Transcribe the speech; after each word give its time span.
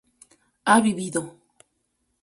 ha 0.65 0.81
vivido 0.81 1.21